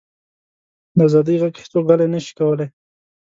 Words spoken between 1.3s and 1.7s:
ږغ